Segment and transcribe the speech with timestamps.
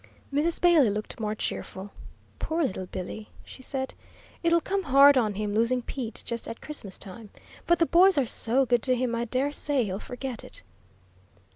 [0.33, 0.59] Mrs.
[0.59, 1.91] Bailey looked more cheerful.
[2.39, 3.93] "Poor little Billy!" she said.
[4.41, 7.29] "It'll come hard on him, losing Pete just at Christmas time.
[7.67, 10.63] But the boys are so good to him, I dare say he'll forget it."